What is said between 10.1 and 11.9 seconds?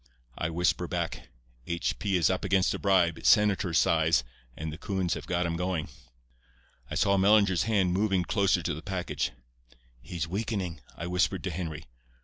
weakening,' I whispered to Henry.